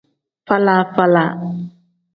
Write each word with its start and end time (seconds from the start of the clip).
Faala-faala. 0.47 1.25